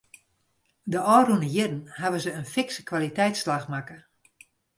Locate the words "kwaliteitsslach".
2.89-3.65